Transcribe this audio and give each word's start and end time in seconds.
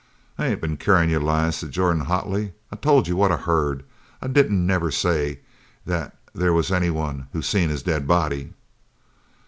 "I 0.35 0.47
ain't 0.47 0.61
been 0.61 0.77
carryin' 0.77 1.11
you 1.11 1.19
lies," 1.19 1.57
said 1.57 1.69
Jordan, 1.69 2.05
hotly. 2.05 2.53
"I 2.71 2.75
told 2.75 3.07
you 3.07 3.15
what 3.15 3.31
I 3.31 3.37
heard. 3.37 3.83
I 4.19 4.25
didn't 4.29 4.65
never 4.65 4.89
say 4.89 5.41
that 5.85 6.17
there 6.33 6.53
was 6.53 6.71
any 6.71 6.89
one 6.89 7.27
seen 7.43 7.69
his 7.69 7.83
dead 7.83 8.07
body!" 8.07 8.51